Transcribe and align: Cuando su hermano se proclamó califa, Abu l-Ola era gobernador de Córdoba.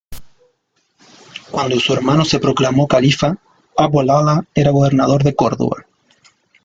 Cuando 1.51 1.79
su 1.79 1.93
hermano 1.93 2.25
se 2.25 2.39
proclamó 2.39 2.87
califa, 2.87 3.37
Abu 3.77 4.01
l-Ola 4.01 4.43
era 4.55 4.71
gobernador 4.71 5.23
de 5.23 5.35
Córdoba. 5.35 5.85